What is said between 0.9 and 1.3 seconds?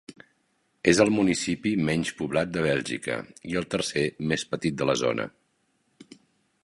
És el